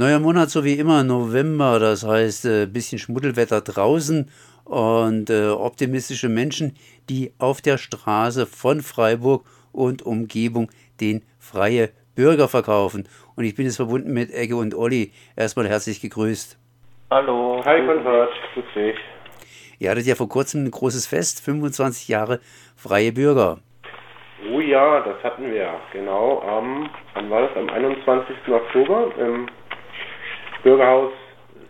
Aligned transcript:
Neuer 0.00 0.18
Monat 0.18 0.48
so 0.48 0.64
wie 0.64 0.78
immer, 0.78 1.04
November, 1.04 1.78
das 1.78 2.06
heißt 2.06 2.46
äh, 2.46 2.64
bisschen 2.64 2.98
Schmuddelwetter 2.98 3.60
draußen 3.60 4.30
und 4.64 5.28
äh, 5.28 5.48
optimistische 5.48 6.30
Menschen, 6.30 6.74
die 7.10 7.34
auf 7.38 7.60
der 7.60 7.76
Straße 7.76 8.46
von 8.46 8.80
Freiburg 8.80 9.44
und 9.72 10.00
Umgebung 10.00 10.70
den 11.02 11.22
freie 11.38 11.90
Bürger 12.14 12.48
verkaufen. 12.48 13.06
Und 13.36 13.44
ich 13.44 13.54
bin 13.54 13.66
jetzt 13.66 13.76
verbunden 13.76 14.14
mit 14.14 14.32
Egge 14.32 14.56
und 14.56 14.74
Olli. 14.74 15.12
Erstmal 15.36 15.68
herzlich 15.68 16.00
gegrüßt. 16.00 16.58
Hallo. 17.10 17.60
Hi 17.66 17.84
Konrad, 17.84 18.30
grüß 18.54 18.64
dich. 18.74 18.96
Ihr 19.80 19.90
hattet 19.90 20.06
ja 20.06 20.14
vor 20.14 20.30
kurzem 20.30 20.64
ein 20.64 20.70
großes 20.70 21.06
Fest, 21.06 21.44
25 21.44 22.08
Jahre 22.08 22.40
freie 22.74 23.12
Bürger. 23.12 23.58
Oh 24.50 24.60
ja, 24.60 25.00
das 25.00 25.22
hatten 25.22 25.52
wir, 25.52 25.74
genau. 25.92 26.40
Am, 26.40 26.88
wann 27.12 27.28
war 27.28 27.42
das? 27.42 27.54
Am 27.54 27.68
21. 27.68 28.34
Oktober 28.48 29.12
im 29.18 29.46
Bürgerhaus 30.62 31.12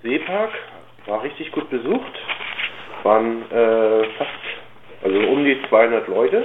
Seepark. 0.03 0.51
War 1.07 1.23
richtig 1.23 1.51
gut 1.53 1.69
besucht. 1.71 2.13
Waren 3.03 3.51
äh, 3.51 4.05
fast, 4.19 4.31
also 5.03 5.19
um 5.29 5.45
die 5.45 5.61
200 5.69 6.09
Leute. 6.09 6.45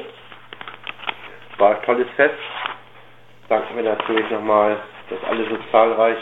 War 1.58 1.76
ein 1.76 1.84
tolles 1.84 2.08
Fest. 2.16 2.36
Danken 3.50 3.76
wir 3.76 3.84
natürlich 3.84 4.30
nochmal, 4.32 4.78
dass 5.10 5.24
alle 5.30 5.44
so 5.50 5.58
zahlreich 5.72 6.18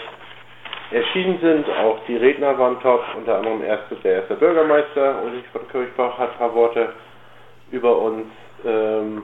erschienen 0.92 1.40
sind. 1.42 1.70
Auch 1.70 2.00
die 2.08 2.18
Redner 2.18 2.58
waren 2.58 2.80
top. 2.82 3.04
Unter 3.16 3.38
anderem 3.38 3.64
erst 3.64 3.84
der 4.04 4.16
erste 4.22 4.36
Bürgermeister 4.36 5.22
Ulrich 5.24 5.46
von 5.52 5.68
Kirchbach 5.70 6.18
hat 6.18 6.32
ein 6.32 6.38
paar 6.38 6.56
Worte 6.56 6.94
über 7.72 7.98
uns 7.98 8.28
ähm, 8.66 9.24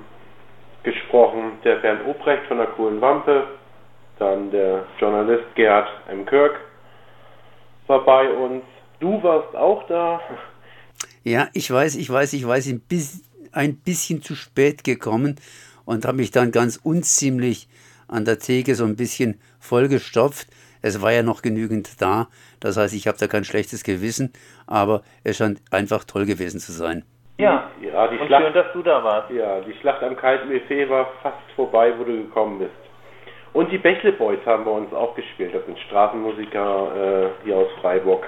gesprochen. 0.84 1.60
Der 1.64 1.76
Bernd 1.76 2.08
Obrecht 2.08 2.44
von 2.48 2.58
der 2.58 2.68
Coolen 2.68 3.02
Wampe. 3.02 3.44
Dann 4.18 4.52
der 4.52 4.86
Journalist 5.00 5.56
Gerhard 5.56 5.90
M. 6.10 6.26
Kirk 6.26 6.60
war 7.90 8.06
bei 8.06 8.30
uns. 8.32 8.64
Du 9.00 9.22
warst 9.24 9.56
auch 9.56 9.86
da. 9.88 10.22
Ja, 11.24 11.48
ich 11.54 11.70
weiß, 11.70 11.96
ich 11.96 12.10
weiß, 12.10 12.34
ich 12.34 12.48
weiß, 12.48 12.74
ein 13.52 13.76
bisschen 13.78 14.22
zu 14.22 14.36
spät 14.36 14.84
gekommen 14.84 15.36
und 15.86 16.06
habe 16.06 16.18
mich 16.18 16.32
dann 16.32 16.52
ganz 16.52 16.80
unziemlich 16.82 17.68
an 18.08 18.26
der 18.26 18.40
Theke 18.40 18.76
so 18.76 18.86
ein 18.86 18.96
bisschen 18.96 19.42
vollgestopft. 19.60 20.48
Es 20.82 21.02
war 21.02 21.12
ja 21.12 21.24
noch 21.24 21.42
genügend 21.42 22.02
da, 22.02 22.28
das 22.62 22.78
heißt, 22.78 22.94
ich 22.94 23.08
habe 23.08 23.18
da 23.18 23.28
kein 23.28 23.44
schlechtes 23.44 23.84
Gewissen, 23.84 24.32
aber 24.66 25.02
es 25.26 25.38
scheint 25.38 25.62
einfach 25.72 26.06
toll 26.06 26.26
gewesen 26.26 26.60
zu 26.60 26.72
sein. 26.72 27.04
Ja, 27.38 27.70
ja 27.82 28.08
die 28.08 28.18
und 28.18 28.28
Schlacht, 28.28 28.46
schön, 28.46 28.54
dass 28.54 28.74
du 28.74 28.82
da 28.82 29.04
warst. 29.04 29.32
Ja, 29.32 29.60
die 29.62 29.74
Schlacht 29.82 30.02
am 30.04 30.16
kalten 30.16 30.50
Buffet 30.50 30.90
war 30.90 31.10
fast 31.22 31.38
vorbei, 31.56 31.94
wo 31.98 32.04
du 32.04 32.24
gekommen 32.24 32.60
bist. 32.60 32.89
Und 33.60 33.70
die 33.74 33.78
Bächle 33.78 34.14
Boys 34.14 34.40
haben 34.46 34.64
bei 34.64 34.72
uns 34.72 34.94
auch 34.94 35.14
gespielt. 35.16 35.54
Das 35.54 35.66
sind 35.66 35.78
Straßenmusiker 35.80 37.34
äh, 37.44 37.44
hier 37.44 37.58
aus 37.58 37.68
Freiburg. 37.82 38.26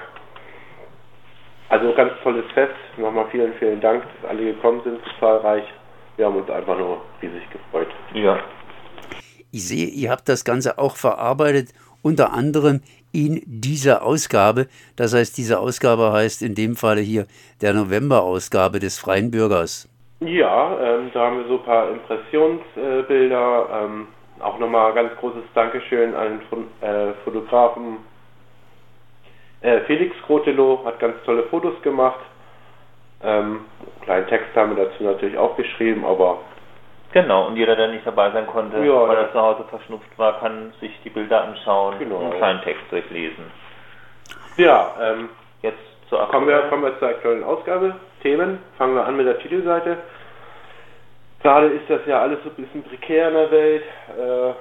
Also 1.70 1.90
ganz 1.94 2.12
tolles 2.22 2.44
Fest. 2.52 2.74
Nochmal 2.98 3.24
vielen, 3.30 3.54
vielen 3.54 3.80
Dank, 3.80 4.02
dass 4.02 4.28
alle 4.30 4.44
gekommen 4.52 4.82
sind, 4.84 4.98
so 5.02 5.10
zahlreich. 5.20 5.64
Wir 6.18 6.26
haben 6.26 6.36
uns 6.36 6.50
einfach 6.50 6.76
nur 6.76 7.00
riesig 7.22 7.48
gefreut. 7.50 7.88
Ja. 8.12 8.40
Ich 9.50 9.66
sehe, 9.66 9.86
ihr 9.86 10.10
habt 10.10 10.28
das 10.28 10.44
Ganze 10.44 10.78
auch 10.78 10.96
verarbeitet, 10.96 11.70
unter 12.02 12.34
anderem 12.34 12.82
in 13.10 13.40
dieser 13.46 14.02
Ausgabe. 14.02 14.66
Das 14.96 15.14
heißt, 15.14 15.38
diese 15.38 15.60
Ausgabe 15.60 16.12
heißt 16.12 16.42
in 16.42 16.54
dem 16.54 16.76
Falle 16.76 17.00
hier 17.00 17.26
der 17.62 17.72
November-Ausgabe 17.72 18.80
des 18.80 18.98
Freien 18.98 19.30
Bürgers. 19.30 19.88
Ja, 20.20 20.78
ähm, 20.78 21.10
da 21.14 21.20
haben 21.20 21.38
wir 21.38 21.48
so 21.48 21.54
ein 21.54 21.64
paar 21.64 21.88
Impressionsbilder. 21.88 23.68
Ähm, 23.82 24.08
auch 24.42 24.58
nochmal 24.58 24.92
ganz 24.92 25.14
großes 25.16 25.44
Dankeschön 25.54 26.14
an 26.14 26.40
den 26.50 26.88
äh, 26.88 27.12
Fotografen 27.24 27.98
äh, 29.60 29.80
Felix 29.80 30.14
Grotelow, 30.26 30.84
hat 30.84 30.98
ganz 30.98 31.22
tolle 31.24 31.44
Fotos 31.44 31.80
gemacht. 31.82 32.20
Ähm, 33.22 33.64
kleinen 34.02 34.26
Text 34.26 34.54
haben 34.56 34.76
wir 34.76 34.84
dazu 34.84 35.04
natürlich 35.04 35.38
auch 35.38 35.56
geschrieben, 35.56 36.04
aber 36.04 36.38
Genau, 37.12 37.46
und 37.46 37.56
jeder, 37.56 37.76
der 37.76 37.88
nicht 37.88 38.06
dabei 38.06 38.30
sein 38.30 38.46
konnte, 38.46 38.78
ja, 38.78 39.06
weil 39.06 39.18
er 39.18 39.32
zu 39.32 39.40
Hause 39.40 39.64
verschnupft 39.68 40.18
war, 40.18 40.40
kann 40.40 40.72
sich 40.80 40.98
die 41.04 41.10
Bilder 41.10 41.42
anschauen 41.44 41.98
genau. 41.98 42.16
und 42.16 42.24
einen 42.24 42.36
kleinen 42.38 42.62
Text 42.62 42.84
durchlesen. 42.90 43.44
Ja, 44.56 44.94
ähm, 45.00 45.28
jetzt 45.60 45.78
zur 46.08 46.26
kommen 46.28 46.48
wir, 46.48 46.58
kommen 46.68 46.82
wir 46.82 46.98
zur 46.98 47.08
aktuellen 47.08 47.44
Ausgabe. 47.44 47.96
Themen. 48.22 48.60
Fangen 48.78 48.94
wir 48.94 49.04
an 49.04 49.16
mit 49.16 49.26
der 49.26 49.38
Titelseite. 49.40 49.98
Gerade 51.42 51.66
ist 51.68 51.90
das 51.90 52.00
ja 52.06 52.20
alles 52.22 52.38
so 52.44 52.50
ein 52.50 52.54
bisschen 52.54 52.84
prekär 52.84 53.28
in 53.28 53.34
der 53.34 53.50
Welt. 53.50 53.82
Äh, 54.16 54.52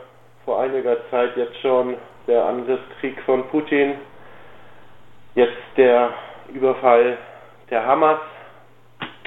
vor 0.45 0.59
einiger 0.61 0.97
Zeit 1.11 1.37
jetzt 1.37 1.57
schon 1.61 1.95
der 2.27 2.43
Angriffskrieg 2.45 3.21
von 3.21 3.47
Putin. 3.49 3.95
Jetzt 5.35 5.57
der 5.77 6.09
Überfall 6.51 7.17
der 7.69 7.85
Hamas. 7.85 8.19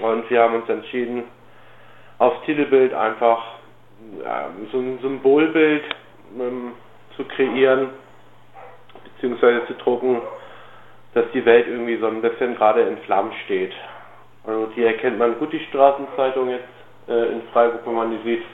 Und 0.03 0.29
wir 0.29 0.43
haben 0.43 0.57
uns 0.57 0.69
entschieden, 0.69 1.25
aufs 2.19 2.45
Titelbild 2.45 2.93
einfach 2.93 3.43
ja, 4.23 4.51
so 4.73 4.79
ein 4.79 4.99
Symbolbild 5.01 5.85
ähm, 6.39 6.73
zu 7.17 7.25
kreieren, 7.25 7.91
beziehungsweise 9.15 9.67
zu 9.67 9.75
drucken, 9.75 10.21
dass 11.15 11.25
die 11.33 11.45
Welt 11.45 11.69
irgendwie 11.69 11.97
so 11.99 12.09
ein 12.09 12.21
bisschen 12.21 12.57
gerade 12.57 12.83
in 12.83 12.99
Flammen 12.99 13.33
steht. 13.45 13.73
Also 14.45 14.69
hier 14.75 14.89
erkennt 14.89 15.19
man 15.19 15.39
gut 15.39 15.53
die 15.53 15.65
Straßenzeitung 15.67 16.51
jetzt 16.51 16.84
äh, 17.09 17.33
in 17.33 17.43
Freiburg, 17.53 17.81
wenn 17.87 17.95
man 17.95 18.11
die 18.11 18.23
sieht. 18.29 18.45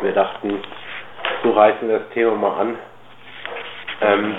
Wir 0.00 0.12
dachten, 0.12 0.60
so 1.42 1.50
reißen 1.50 1.88
wir 1.88 2.00
das 2.00 2.08
Thema 2.10 2.34
mal 2.34 2.60
an. 2.60 2.78
Ähm, 4.00 4.34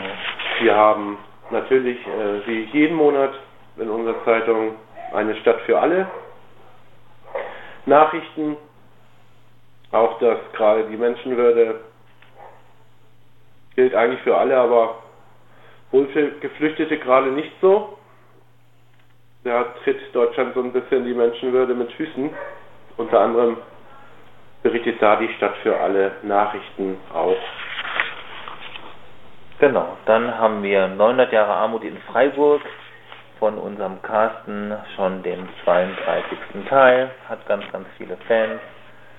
wir 0.62 0.76
haben 0.76 1.18
natürlich, 1.52 1.98
äh, 2.06 2.48
wie 2.48 2.64
jeden 2.74 2.96
Monat 2.96 3.34
in 3.78 3.90
unserer 3.90 4.24
Zeitung, 4.26 4.76
eine 5.14 5.36
Stadt 5.38 5.62
für 5.62 5.80
alle 5.80 6.08
Nachrichten, 7.86 8.58
auch 9.92 10.18
dass 10.20 10.40
gerade 10.54 10.86
die 10.86 10.98
Menschenwürde 10.98 11.82
gilt 13.76 13.94
eigentlich 13.96 14.22
für 14.22 14.38
alle, 14.38 14.58
aber 14.58 14.96
wohl 15.92 16.08
für 16.08 16.32
Geflüchtete 16.40 16.98
gerade 16.98 17.32
nicht 17.32 17.52
so. 17.62 17.98
Da 19.44 19.64
tritt 19.84 20.00
Deutschland 20.16 20.54
so 20.54 20.62
ein 20.62 20.72
bisschen 20.72 21.06
die 21.06 21.14
Menschenwürde 21.14 21.76
mit 21.76 21.92
Füßen. 21.94 22.30
Unter 22.98 23.20
anderem 23.22 23.58
berichtet 24.62 25.02
da 25.02 25.16
die 25.18 25.30
Stadt 25.34 25.56
für 25.64 25.80
alle 25.80 26.14
Nachrichten 26.24 26.98
auch. 27.14 27.36
Genau, 29.60 29.98
dann 30.06 30.38
haben 30.38 30.64
wir 30.64 30.88
900 30.88 31.32
Jahre 31.32 31.54
Armut 31.54 31.84
in 31.84 31.98
Freiburg 32.12 32.62
von 33.40 33.58
unserem 33.58 34.02
Carsten 34.02 34.74
schon 34.96 35.24
den 35.24 35.48
32. 35.64 36.38
Teil, 36.70 37.12
hat 37.30 37.46
ganz, 37.48 37.64
ganz 37.72 37.88
viele 37.98 38.18
Fans. 38.28 38.60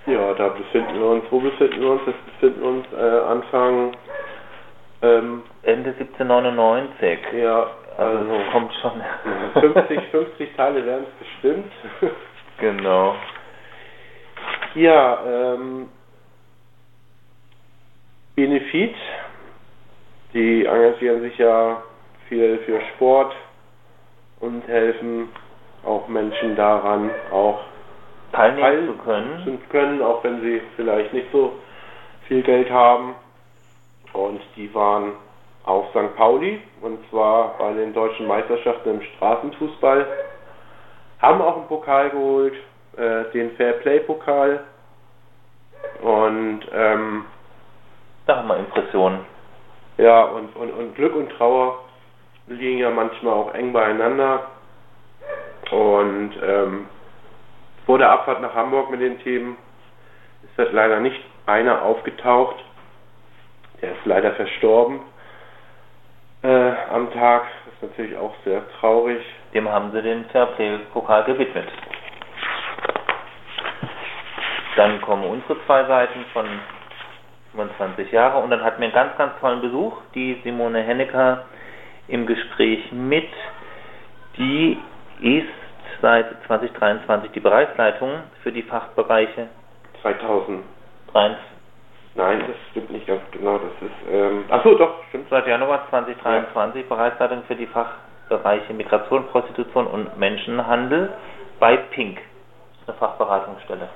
Ja, 0.06 0.34
da 0.34 0.48
befinden 0.48 0.98
wir 0.98 1.06
uns, 1.06 1.24
wo 1.30 1.40
befinden 1.40 1.80
wir 1.80 1.90
uns? 1.90 2.02
Das 2.04 2.14
befinden 2.14 2.60
wir 2.60 2.68
uns 2.68 2.86
äh, 2.92 3.26
Anfang 3.26 3.92
ähm, 5.02 5.42
Ende 5.62 5.90
1799. 5.90 7.18
Ja, 7.40 7.66
also, 7.96 8.18
also 8.18 8.50
kommt 8.50 8.72
schon. 8.82 9.02
50, 9.60 10.00
50 10.10 10.56
Teile 10.56 10.84
werden 10.84 11.06
es 11.08 11.26
bestimmt. 11.26 11.72
genau. 12.58 13.14
Ja, 14.74 15.18
ähm, 15.26 15.88
Benefit, 18.34 18.94
die 20.32 20.64
engagieren 20.64 21.20
sich 21.20 21.38
ja 21.38 21.82
viel 22.28 22.58
für 22.66 22.80
Sport, 22.94 23.34
und 24.44 24.66
helfen 24.68 25.28
auch 25.84 26.06
Menschen 26.08 26.56
daran, 26.56 27.10
auch 27.32 27.60
teilnehmen 28.32 28.88
zu 28.88 29.04
können. 29.04 29.44
zu 29.44 29.58
können, 29.68 30.02
auch 30.02 30.22
wenn 30.24 30.40
sie 30.42 30.60
vielleicht 30.76 31.12
nicht 31.12 31.28
so 31.32 31.52
viel 32.26 32.42
Geld 32.42 32.70
haben. 32.70 33.14
Und 34.12 34.40
die 34.56 34.72
waren 34.74 35.12
auf 35.64 35.88
St. 35.90 36.14
Pauli 36.16 36.60
und 36.82 36.98
zwar 37.10 37.56
bei 37.58 37.72
den 37.72 37.94
deutschen 37.94 38.26
Meisterschaften 38.26 38.90
im 38.90 39.02
Straßenfußball. 39.02 40.06
Haben 41.20 41.40
auch 41.40 41.56
einen 41.56 41.68
Pokal 41.68 42.10
geholt, 42.10 42.54
äh, 42.96 43.24
den 43.32 43.52
Fairplay-Pokal. 43.56 44.60
Und 46.02 46.60
ähm, 46.72 47.24
da 48.26 48.36
haben 48.36 48.48
wir 48.48 48.56
Impressionen. 48.58 49.20
Ja, 49.96 50.24
und, 50.24 50.54
und, 50.56 50.70
und 50.72 50.94
Glück 50.94 51.14
und 51.14 51.30
Trauer 51.30 51.78
liegen 52.46 52.78
ja 52.78 52.90
manchmal 52.90 53.34
auch 53.34 53.54
eng 53.54 53.72
beieinander. 53.72 54.46
Und 55.70 56.32
ähm, 56.42 56.86
vor 57.86 57.98
der 57.98 58.10
Abfahrt 58.10 58.40
nach 58.40 58.54
Hamburg 58.54 58.90
mit 58.90 59.00
den 59.00 59.18
Themen 59.20 59.56
ist 60.42 60.58
halt 60.58 60.72
leider 60.72 61.00
nicht 61.00 61.20
einer 61.46 61.82
aufgetaucht. 61.82 62.56
Der 63.80 63.92
ist 63.92 64.04
leider 64.04 64.32
verstorben 64.32 65.00
äh, 66.42 66.72
am 66.92 67.12
Tag. 67.12 67.44
Das 67.64 67.74
ist 67.74 67.82
natürlich 67.82 68.16
auch 68.16 68.34
sehr 68.44 68.62
traurig. 68.80 69.22
Dem 69.52 69.68
haben 69.68 69.92
sie 69.92 70.02
den 70.02 70.24
Fairplay-Pokal 70.26 71.24
gewidmet. 71.24 71.68
Dann 74.76 75.00
kommen 75.00 75.24
unsere 75.24 75.56
zwei 75.66 75.84
Seiten 75.84 76.24
von 76.32 76.46
25 77.52 78.10
Jahre. 78.12 78.42
Und 78.42 78.50
dann 78.50 78.62
hatten 78.62 78.80
wir 78.80 78.86
einen 78.86 78.94
ganz, 78.94 79.16
ganz 79.16 79.38
tollen 79.40 79.60
Besuch, 79.60 79.96
die 80.14 80.40
Simone 80.42 80.82
Hennecker 80.82 81.44
im 82.08 82.26
Gespräch 82.26 82.90
mit. 82.92 83.28
Die 84.36 84.78
ist 85.20 85.48
seit 86.02 86.26
2023 86.46 87.30
die 87.32 87.40
Bereichsleitung 87.40 88.10
für 88.42 88.52
die 88.52 88.62
Fachbereiche 88.62 89.48
2000. 90.02 90.64
23. 91.12 91.54
Nein, 92.16 92.44
das 92.46 92.56
stimmt 92.70 92.90
nicht 92.90 93.06
ganz 93.06 93.22
genau. 93.32 93.58
Das 93.58 93.72
ist, 93.88 94.12
ähm, 94.12 94.44
ach 94.48 94.62
so, 94.62 94.76
doch, 94.76 95.02
stimmt. 95.08 95.28
Seit 95.30 95.46
Januar 95.46 95.88
2023 95.90 96.88
Bereichsleitung 96.88 97.42
für 97.44 97.56
die 97.56 97.66
Fachbereiche 97.66 98.72
Migration, 98.72 99.26
Prostitution 99.28 99.86
und 99.86 100.16
Menschenhandel 100.18 101.12
bei 101.58 101.76
Pink. 101.76 102.16
Das 102.16 102.82
ist 102.82 102.88
eine 102.88 102.98
Fachberatungsstelle. 102.98 103.88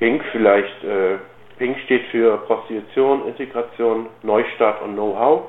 Pink 0.00 0.24
vielleicht, 0.32 0.82
äh, 0.82 1.18
Pink 1.58 1.78
steht 1.84 2.06
für 2.06 2.38
Prostitution, 2.38 3.28
Integration, 3.28 4.06
Neustart 4.22 4.82
und 4.82 4.94
Know-how. 4.94 5.42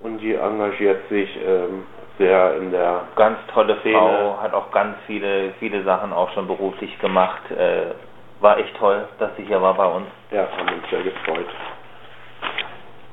Und 0.00 0.18
die 0.18 0.34
engagiert 0.34 1.06
sich 1.10 1.28
ähm, 1.46 1.84
sehr 2.18 2.56
in 2.56 2.72
der 2.72 3.02
Ganz 3.14 3.38
tolle 3.52 3.78
Szene. 3.80 3.98
Frau, 3.98 4.38
hat 4.40 4.54
auch 4.54 4.72
ganz 4.72 4.96
viele, 5.06 5.52
viele 5.60 5.84
Sachen 5.84 6.12
auch 6.12 6.30
schon 6.32 6.46
beruflich 6.46 6.98
gemacht. 6.98 7.42
Äh, 7.50 7.92
war 8.40 8.58
echt 8.58 8.74
toll, 8.78 9.06
dass 9.18 9.30
sie 9.36 9.44
hier 9.44 9.60
war 9.60 9.74
bei 9.74 9.86
uns. 9.86 10.06
Ja, 10.30 10.48
haben 10.56 10.74
uns 10.74 10.90
sehr 10.90 11.02
gefreut. 11.02 11.46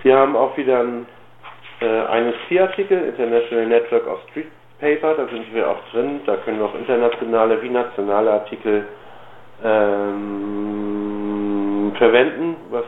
Wir 0.01 0.17
haben 0.17 0.35
auch 0.37 0.55
wieder 0.55 0.79
ein, 0.79 1.05
äh, 1.81 1.85
einen 1.85 2.33
artikel 2.59 3.09
International 3.09 3.67
Network 3.67 4.07
of 4.07 4.19
Street 4.31 4.47
Paper, 4.79 5.13
da 5.15 5.27
sind 5.27 5.53
wir 5.53 5.69
auch 5.69 5.79
drin. 5.91 6.21
Da 6.25 6.37
können 6.37 6.59
wir 6.59 6.65
auch 6.65 6.75
internationale 6.75 7.61
wie 7.61 7.69
nationale 7.69 8.31
Artikel 8.31 8.87
ähm, 9.63 10.99
verwenden, 11.97 12.55
was 12.69 12.85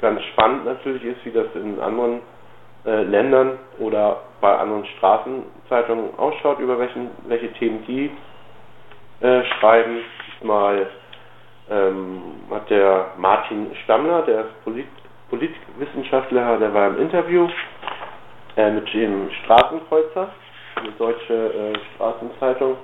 ganz 0.00 0.22
spannend 0.32 0.64
natürlich 0.64 1.04
ist, 1.04 1.24
wie 1.24 1.32
das 1.32 1.46
in 1.54 1.80
anderen 1.80 2.20
äh, 2.84 3.02
Ländern 3.02 3.58
oder 3.78 4.20
bei 4.40 4.56
anderen 4.56 4.84
Straßenzeitungen 4.96 6.16
ausschaut, 6.18 6.58
über 6.60 6.78
welchen, 6.78 7.10
welche 7.26 7.52
Themen 7.54 7.84
die 7.86 8.10
äh, 9.20 9.42
schreiben. 9.58 9.98
Diesmal 10.38 10.86
ähm, 11.70 12.22
hat 12.50 12.68
der 12.70 13.06
Martin 13.18 13.74
Stammler, 13.84 14.22
der 14.22 14.40
ist 14.42 14.64
Polit 14.64 14.86
Politikwissenschaftler, 15.28 16.58
der 16.58 16.72
war 16.72 16.86
im 16.88 17.00
Interview 17.00 17.48
äh, 18.56 18.70
mit 18.70 18.92
dem 18.94 19.28
Straßenkreuzer, 19.42 20.28
eine 20.76 20.92
deutsche 20.92 21.34
äh, 21.34 21.72
Straßenzeitung. 21.94 22.76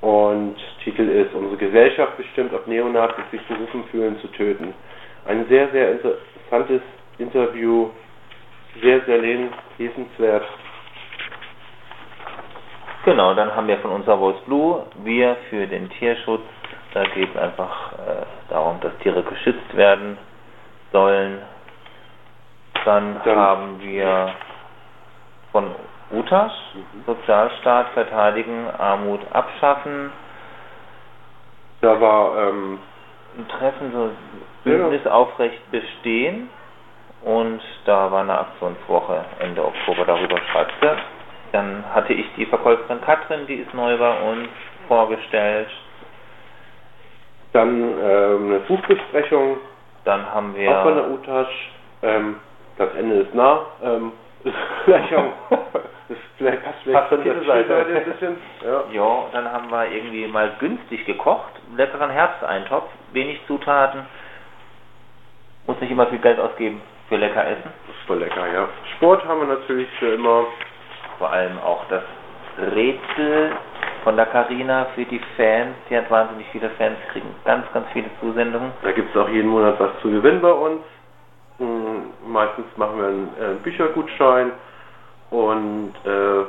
Und 0.00 0.56
Titel 0.84 1.08
ist 1.08 1.34
Unsere 1.34 1.56
Gesellschaft 1.56 2.16
bestimmt, 2.16 2.52
ob 2.52 2.66
Neonazis 2.66 3.24
sich 3.30 3.42
berufen 3.48 3.84
fühlen 3.90 4.18
zu 4.20 4.28
töten. 4.28 4.74
Ein 5.26 5.46
sehr, 5.48 5.68
sehr 5.70 5.92
interessantes 5.92 6.82
Interview, 7.18 7.90
sehr, 8.82 9.00
sehr 9.06 9.18
lesenswert. 9.18 10.44
Genau, 13.04 13.34
dann 13.34 13.54
haben 13.54 13.68
wir 13.68 13.78
von 13.78 13.92
unserer 13.92 14.18
Voice 14.18 14.40
Blue, 14.46 14.84
wir 15.04 15.36
für 15.48 15.66
den 15.66 15.88
Tierschutz. 15.90 16.42
Da 16.92 17.04
geht 17.04 17.28
es 17.34 17.40
einfach 17.40 17.92
äh, 17.92 18.26
darum, 18.48 18.80
dass 18.80 18.96
Tiere 18.98 19.22
geschützt 19.22 19.76
werden 19.76 20.18
sollen. 20.92 21.40
Dann, 22.84 23.20
Dann- 23.24 23.36
haben 23.36 23.80
wir 23.80 24.34
von 25.52 25.74
UTAS, 26.10 26.52
Mhm. 26.74 27.04
Sozialstaat 27.06 27.88
verteidigen, 27.90 28.68
Armut 28.78 29.20
abschaffen. 29.32 30.12
Da 31.80 32.00
war 32.00 32.48
ähm, 32.48 32.78
ein 33.38 33.48
Treffen, 33.48 33.92
so 33.92 34.10
Bündnis 34.64 35.06
aufrecht 35.06 35.70
bestehen. 35.70 36.48
Und 37.22 37.60
da 37.86 38.10
war 38.12 38.20
eine 38.20 38.38
Aktionswoche 38.38 39.24
Ende 39.40 39.64
Oktober, 39.64 40.04
darüber 40.04 40.36
schreibt 40.52 40.72
sie. 40.80 40.90
Dann 41.52 41.84
hatte 41.94 42.12
ich 42.12 42.26
die 42.36 42.46
Verkäuferin 42.46 43.00
Katrin, 43.00 43.46
die 43.46 43.54
ist 43.56 43.72
neu 43.74 43.96
bei 43.98 44.20
uns, 44.30 44.48
vorgestellt. 44.88 45.68
dann 47.52 47.68
ähm, 48.00 48.46
eine 48.50 48.58
Buchbesprechung, 48.60 49.56
Dann 50.04 50.24
haben 50.32 50.54
wir. 50.54 50.70
auch 50.78 50.82
von 50.84 50.94
der 50.94 51.10
UTAS. 51.10 51.48
Ähm, 52.02 52.36
das 52.78 52.94
Ende 52.94 53.16
ist 53.16 53.34
nah. 53.34 53.60
Ähm, 53.82 54.12
ist 54.44 54.54
auch, 55.16 55.50
passt 56.96 57.10
Titelseite. 57.10 57.62
Titelseite 57.62 57.96
ein 57.96 58.04
bisschen. 58.12 58.36
Ja. 58.64 58.84
Ja, 58.92 59.24
dann 59.32 59.52
haben 59.52 59.70
wir 59.70 59.90
irgendwie 59.90 60.26
mal 60.26 60.52
günstig 60.58 61.04
gekocht, 61.04 61.52
leckeren 61.76 62.10
Herbsteintopf, 62.10 62.88
wenig 63.12 63.40
Zutaten, 63.46 64.00
muss 65.66 65.80
nicht 65.80 65.90
immer 65.90 66.06
viel 66.06 66.18
Geld 66.18 66.38
ausgeben 66.38 66.80
für 67.08 67.16
lecker 67.16 67.44
Essen. 67.44 67.70
Das 67.86 67.96
ist 67.96 68.06
voll 68.06 68.18
lecker, 68.18 68.46
ja. 68.52 68.68
Sport 68.96 69.24
haben 69.26 69.40
wir 69.40 69.56
natürlich 69.56 69.88
für 69.98 70.14
immer. 70.14 70.44
Vor 71.18 71.30
allem 71.32 71.58
auch 71.58 71.82
das 71.88 72.02
Rätsel 72.74 73.52
von 74.04 74.16
der 74.16 74.26
Carina 74.26 74.86
für 74.94 75.04
die 75.04 75.20
Fans. 75.36 75.74
Die 75.88 75.96
hat 75.96 76.10
wahnsinnig 76.10 76.46
viele 76.52 76.68
Fans, 76.70 76.96
kriegen 77.10 77.34
ganz, 77.44 77.64
ganz 77.72 77.86
viele 77.92 78.10
Zusendungen. 78.20 78.70
Da 78.82 78.92
gibt 78.92 79.14
es 79.14 79.20
auch 79.20 79.28
jeden 79.28 79.48
Monat 79.48 79.80
was 79.80 79.90
zu 80.02 80.10
gewinnen 80.10 80.42
bei 80.42 80.52
uns. 80.52 80.82
Hm, 81.58 82.10
Meistens 82.26 82.66
machen 82.76 82.98
wir 82.98 83.06
einen 83.06 83.28
äh, 83.40 83.54
Büchergutschein 83.62 84.52
und 85.30 85.94
äh, 86.04 86.44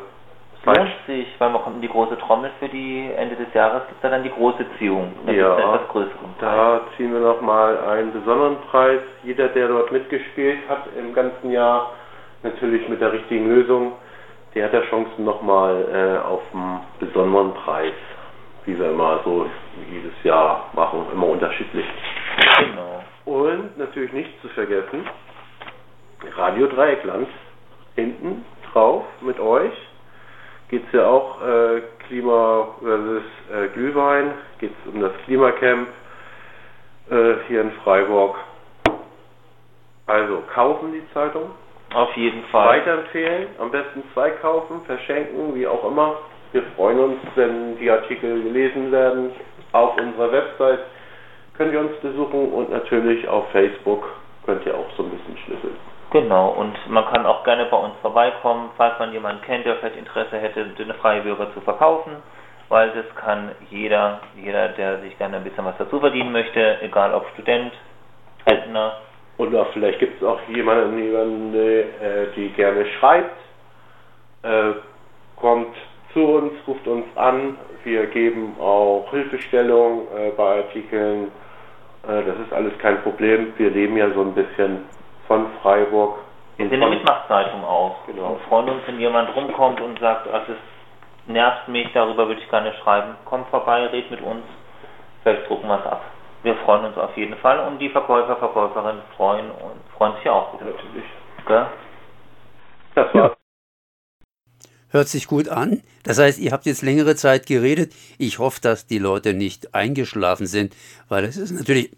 Weil 0.67 1.49
man 1.51 1.61
kommt 1.61 1.81
die 1.81 1.87
große 1.87 2.17
Trommel 2.19 2.51
für 2.59 2.67
die 2.67 3.09
Ende 3.15 3.35
des 3.37 3.53
Jahres, 3.53 3.83
gibt 3.87 3.97
es 3.97 4.01
da 4.01 4.09
dann 4.09 4.23
die 4.23 4.29
große 4.29 4.65
Ziehung. 4.77 5.13
Da 5.25 5.31
Ja. 5.31 5.57
etwas 5.57 5.87
größeren 5.87 6.33
Preis. 6.37 6.41
Da 6.41 6.81
ziehen 6.97 7.13
wir 7.13 7.21
nochmal 7.21 7.77
einen 7.85 8.11
besonderen 8.11 8.57
Preis. 8.69 8.99
Jeder, 9.23 9.47
der 9.47 9.69
dort 9.69 9.91
mitgespielt 9.93 10.59
hat 10.67 10.83
im 10.99 11.13
ganzen 11.13 11.51
Jahr, 11.51 11.91
natürlich 12.43 12.87
mit 12.89 12.99
der 12.99 13.13
richtigen 13.13 13.47
Lösung, 13.47 13.93
der 14.55 14.65
hat 14.65 14.73
ja 14.73 14.81
Chancen 14.89 15.23
nochmal 15.23 15.85
äh, 15.93 16.27
auf 16.27 16.41
einen 16.53 16.81
besonderen 16.99 17.53
Preis, 17.53 17.93
wie 18.65 18.77
wir 18.77 18.89
immer 18.91 19.21
so 19.23 19.45
jedes 19.89 20.21
Jahr 20.23 20.69
machen, 20.73 21.05
immer 21.13 21.27
unterschiedlich. 21.27 21.85
Genau. 22.59 23.03
Und 23.25 23.77
natürlich 23.77 24.11
nicht 24.11 24.41
zu 24.41 24.49
vergessen, 24.49 25.07
Radio 26.35 26.67
Dreieckland, 26.67 27.29
hinten 27.95 28.43
drauf 28.71 29.03
mit 29.21 29.39
euch 29.39 29.71
geht 30.69 30.83
es 30.87 30.93
ja 30.93 31.07
auch 31.07 31.41
äh, 31.41 31.81
Klima 32.07 32.67
versus 32.81 33.23
äh, 33.53 33.67
Glühwein, 33.69 34.33
geht 34.59 34.71
es 34.71 34.93
um 34.93 35.01
das 35.01 35.11
Klimacamp 35.25 35.87
äh, 37.09 37.33
hier 37.47 37.61
in 37.61 37.71
Freiburg. 37.83 38.35
Also 40.07 40.41
kaufen 40.53 40.93
die 40.93 41.03
Zeitung, 41.13 41.51
Auf 41.93 42.15
jeden 42.15 42.43
Fall. 42.45 42.79
weiterempfehlen, 42.79 43.47
am 43.59 43.71
besten 43.71 44.03
zwei 44.13 44.29
kaufen, 44.31 44.81
verschenken, 44.85 45.53
wie 45.55 45.67
auch 45.67 45.83
immer. 45.85 46.17
Wir 46.53 46.63
freuen 46.75 46.99
uns, 46.99 47.17
wenn 47.35 47.77
die 47.77 47.89
Artikel 47.89 48.41
gelesen 48.43 48.91
werden. 48.91 49.31
Auf 49.73 49.97
unserer 49.97 50.31
Website 50.31 50.79
könnt 51.57 51.73
ihr 51.73 51.79
uns 51.81 51.95
besuchen 51.97 52.53
und 52.53 52.69
natürlich 52.69 53.27
auf 53.27 53.49
Facebook 53.51 54.05
könnt 54.45 54.65
ihr 54.65 54.75
auch 54.75 54.89
so 54.95 55.03
ein 55.03 55.09
bisschen 55.09 55.37
schlüsseln. 55.45 55.75
Genau, 56.11 56.49
und 56.49 56.73
man 56.89 57.05
kann 57.05 57.25
auch 57.25 57.43
gerne 57.43 57.65
bei 57.65 57.77
uns 57.77 57.93
vorbeikommen, 58.01 58.69
falls 58.77 58.97
man 58.97 59.11
jemanden 59.11 59.41
kennt, 59.41 59.65
der 59.65 59.75
vielleicht 59.75 59.97
Interesse 59.97 60.37
hätte, 60.37 60.65
eine 60.81 60.93
freie 60.93 61.21
Bürger 61.21 61.53
zu 61.53 61.59
verkaufen, 61.61 62.13
weil 62.69 62.91
das 62.91 63.05
kann 63.15 63.51
jeder, 63.69 64.21
jeder, 64.41 64.69
der 64.69 64.99
sich 65.01 65.17
gerne 65.17 65.37
ein 65.37 65.43
bisschen 65.43 65.65
was 65.65 65.77
dazu 65.77 65.99
verdienen 65.99 66.31
möchte, 66.31 66.81
egal 66.81 67.13
ob 67.13 67.27
Student, 67.33 67.73
Rentner, 68.47 68.93
Und 69.37 69.55
auch 69.55 69.67
vielleicht 69.73 69.99
gibt 69.99 70.21
es 70.21 70.27
auch 70.27 70.39
jemanden, 70.47 70.97
jemanden 70.97 71.53
äh, 71.53 71.85
die 72.35 72.49
gerne 72.49 72.85
schreibt. 72.99 73.35
Äh, 74.43 74.71
kommt 75.35 75.75
zu 76.13 76.23
uns, 76.23 76.53
ruft 76.67 76.87
uns 76.87 77.05
an. 77.15 77.57
Wir 77.83 78.07
geben 78.07 78.55
auch 78.59 79.07
Hilfestellung 79.11 80.07
äh, 80.17 80.31
bei 80.31 80.57
Artikeln. 80.57 81.31
Äh, 82.07 82.23
das 82.25 82.39
ist 82.45 82.53
alles 82.53 82.77
kein 82.79 83.01
Problem. 83.03 83.53
Wir 83.57 83.69
leben 83.69 83.97
ja 83.97 84.09
so 84.11 84.21
ein 84.21 84.33
bisschen 84.33 84.85
von 85.27 85.47
Freiburg. 85.61 86.19
Wir 86.57 86.69
sind 86.69 86.81
eine 86.81 86.95
Mitmachtzeitung 86.95 87.63
auch 87.63 87.97
Genau. 88.07 88.33
und 88.33 88.41
freuen 88.43 88.69
uns, 88.69 88.81
wenn 88.87 88.99
jemand 88.99 89.35
rumkommt 89.35 89.79
und 89.81 89.99
sagt, 89.99 90.27
das 90.27 90.57
nervt 91.27 91.67
mich, 91.67 91.87
darüber 91.93 92.27
würde 92.27 92.41
ich 92.41 92.49
gerne 92.49 92.73
schreiben. 92.81 93.15
Kommt 93.25 93.47
vorbei, 93.49 93.85
red 93.87 94.09
mit 94.09 94.21
uns, 94.21 94.43
vielleicht 95.23 95.47
drucken 95.49 95.67
wir 95.67 95.79
es 95.79 95.85
ab. 95.85 96.01
Wir 96.43 96.55
freuen 96.57 96.85
uns 96.85 96.97
auf 96.97 97.15
jeden 97.17 97.35
Fall 97.37 97.59
und 97.67 97.79
die 97.79 97.89
Verkäufer, 97.89 98.37
Verkäuferinnen 98.37 99.01
freuen 99.15 99.51
und 99.51 99.81
freuen 99.97 100.15
sich 100.17 100.29
auch. 100.29 100.53
Natürlich. 100.53 101.03
Gell? 101.45 101.65
Das 102.95 103.13
war's. 103.13 103.31
Hört 104.89 105.07
sich 105.09 105.27
gut 105.27 105.49
an. 105.49 105.81
Das 106.05 106.17
heißt, 106.17 106.39
ihr 106.39 106.51
habt 106.51 106.65
jetzt 106.65 106.81
längere 106.81 107.15
Zeit 107.15 107.45
geredet. 107.45 107.91
Ich 108.17 108.39
hoffe, 108.39 108.61
dass 108.61 108.87
die 108.87 108.99
Leute 108.99 109.33
nicht 109.33 109.75
eingeschlafen 109.75 110.45
sind, 110.47 110.73
weil 111.09 111.25
es 111.25 111.35
ist 111.35 111.51
natürlich 111.51 111.91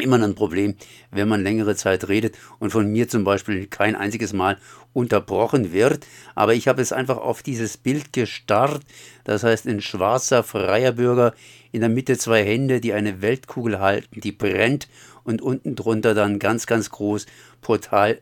immer 0.00 0.22
ein 0.22 0.34
Problem, 0.34 0.74
wenn 1.10 1.28
man 1.28 1.42
längere 1.42 1.76
Zeit 1.76 2.08
redet 2.08 2.36
und 2.58 2.70
von 2.70 2.90
mir 2.90 3.08
zum 3.08 3.24
Beispiel 3.24 3.66
kein 3.66 3.96
einziges 3.96 4.32
Mal 4.32 4.58
unterbrochen 4.92 5.72
wird. 5.72 6.06
Aber 6.34 6.54
ich 6.54 6.68
habe 6.68 6.82
es 6.82 6.92
einfach 6.92 7.18
auf 7.18 7.42
dieses 7.42 7.76
Bild 7.76 8.12
gestarrt. 8.12 8.82
Das 9.24 9.42
heißt, 9.42 9.66
ein 9.66 9.80
schwarzer 9.80 10.42
freier 10.42 10.92
Bürger, 10.92 11.34
in 11.72 11.80
der 11.80 11.90
Mitte 11.90 12.16
zwei 12.16 12.44
Hände, 12.44 12.80
die 12.80 12.94
eine 12.94 13.20
Weltkugel 13.20 13.80
halten, 13.80 14.20
die 14.20 14.32
brennt 14.32 14.88
und 15.24 15.42
unten 15.42 15.74
drunter 15.74 16.14
dann 16.14 16.38
ganz, 16.38 16.66
ganz 16.66 16.90
groß 16.90 17.26
Portal, 17.60 18.20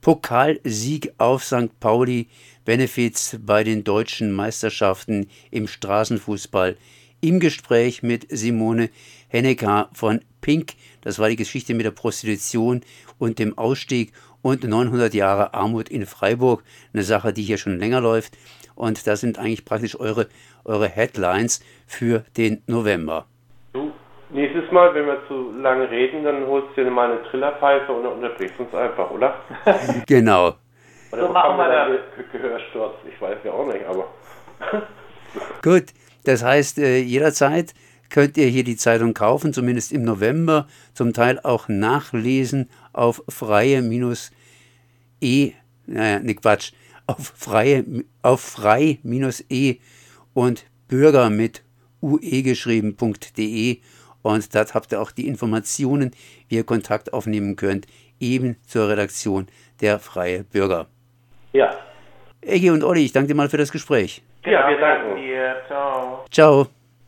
Pokalsieg 0.00 1.12
auf 1.18 1.44
St. 1.44 1.78
Pauli, 1.80 2.28
Benefits 2.64 3.38
bei 3.40 3.62
den 3.62 3.84
deutschen 3.84 4.32
Meisterschaften 4.32 5.28
im 5.50 5.68
Straßenfußball. 5.68 6.76
Im 7.20 7.40
Gespräch 7.40 8.02
mit 8.02 8.26
Simone 8.28 8.90
Hennecker 9.28 9.88
von 9.92 10.20
Pink. 10.40 10.74
Das 11.02 11.18
war 11.18 11.28
die 11.28 11.36
Geschichte 11.36 11.74
mit 11.74 11.86
der 11.86 11.90
Prostitution 11.90 12.82
und 13.18 13.38
dem 13.38 13.56
Ausstieg 13.56 14.12
und 14.42 14.64
900 14.64 15.14
Jahre 15.14 15.54
Armut 15.54 15.88
in 15.88 16.06
Freiburg. 16.06 16.62
Eine 16.92 17.02
Sache, 17.02 17.32
die 17.32 17.42
hier 17.42 17.58
schon 17.58 17.78
länger 17.78 18.00
läuft. 18.00 18.36
Und 18.74 19.06
das 19.06 19.20
sind 19.20 19.38
eigentlich 19.38 19.64
praktisch 19.64 19.98
eure, 19.98 20.28
eure 20.64 20.88
Headlines 20.88 21.64
für 21.86 22.24
den 22.36 22.62
November. 22.66 23.26
Du, 23.72 23.90
nächstes 24.30 24.70
Mal, 24.70 24.94
wenn 24.94 25.06
wir 25.06 25.26
zu 25.26 25.52
lange 25.58 25.90
reden, 25.90 26.22
dann 26.22 26.46
holst 26.46 26.68
du 26.76 26.84
dir 26.84 26.90
mal 26.90 27.10
eine 27.10 27.22
Trillerpfeife 27.30 27.92
und 27.92 28.06
unterbrichst 28.06 28.60
uns 28.60 28.74
einfach, 28.74 29.10
oder? 29.10 29.40
genau. 30.06 30.54
Oder 31.12 31.26
so 31.26 31.32
machen 31.32 31.56
wir 31.56 31.68
das. 31.68 32.30
Gehörsturz? 32.30 32.94
Ich 33.08 33.20
weiß 33.20 33.38
ja 33.44 33.52
auch 33.52 33.66
nicht, 33.66 33.84
aber. 33.86 34.06
Gut, 35.62 35.86
das 36.26 36.42
heißt, 36.42 36.78
äh, 36.78 36.98
jederzeit 36.98 37.74
könnt 38.10 38.36
ihr 38.36 38.46
hier 38.46 38.64
die 38.64 38.76
Zeitung 38.76 39.14
kaufen, 39.14 39.52
zumindest 39.52 39.92
im 39.92 40.02
November, 40.02 40.66
zum 40.94 41.12
Teil 41.12 41.38
auch 41.40 41.68
nachlesen 41.68 42.68
auf 42.92 43.22
freie-e, 43.28 43.82
naja, 45.86 46.18
ne 46.20 46.34
Quatsch, 46.34 46.72
auf 47.06 47.32
freie, 47.36 47.84
auf 48.22 48.40
frei-e 48.40 49.78
und 50.34 50.66
bürger 50.88 51.30
mit 51.30 51.62
ue 52.00 52.42
geschrieben.de 52.42 53.78
und 54.22 54.54
dort 54.54 54.74
habt 54.74 54.92
ihr 54.92 55.00
auch 55.00 55.12
die 55.12 55.28
Informationen, 55.28 56.10
wie 56.48 56.56
ihr 56.56 56.64
Kontakt 56.64 57.12
aufnehmen 57.12 57.54
könnt, 57.54 57.86
eben 58.18 58.56
zur 58.66 58.88
Redaktion 58.88 59.46
der 59.80 60.00
Freie 60.00 60.42
Bürger. 60.42 60.86
Ja. 61.52 61.70
Eggy 62.40 62.70
und 62.70 62.82
Olli, 62.82 63.04
ich 63.04 63.12
danke 63.12 63.28
dir 63.28 63.34
mal 63.34 63.48
für 63.48 63.56
das 63.56 63.70
Gespräch. 63.70 64.22
Ja, 64.44 64.68
wir 64.68 64.78
danken 64.78 65.15
Ciao. 65.68 66.24
Ciao. 66.30 66.75